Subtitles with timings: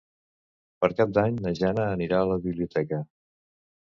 [0.83, 3.03] Per Cap d'Any na Jana anirà a la biblioteca.